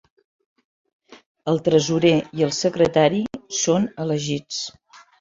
[1.53, 3.23] El tresorer i el secretari
[3.63, 4.69] són elegits.